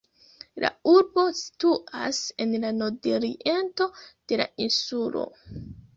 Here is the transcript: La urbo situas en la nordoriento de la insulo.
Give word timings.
La 0.61 0.69
urbo 0.93 1.25
situas 1.41 2.21
en 2.45 2.57
la 2.63 2.71
nordoriento 2.79 3.91
de 4.33 4.41
la 4.43 4.49
insulo. 4.69 5.29